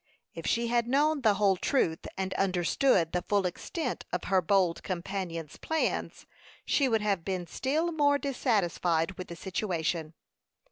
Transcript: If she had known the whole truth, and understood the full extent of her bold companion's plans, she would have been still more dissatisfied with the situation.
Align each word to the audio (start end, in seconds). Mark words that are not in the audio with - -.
If 0.33 0.47
she 0.47 0.65
had 0.65 0.87
known 0.87 1.21
the 1.21 1.35
whole 1.35 1.55
truth, 1.57 2.07
and 2.17 2.33
understood 2.33 3.11
the 3.11 3.21
full 3.21 3.45
extent 3.45 4.03
of 4.11 4.23
her 4.23 4.41
bold 4.41 4.81
companion's 4.81 5.57
plans, 5.57 6.25
she 6.65 6.89
would 6.89 7.01
have 7.01 7.23
been 7.23 7.45
still 7.45 7.91
more 7.91 8.17
dissatisfied 8.17 9.11
with 9.11 9.27
the 9.27 9.35
situation. 9.35 10.15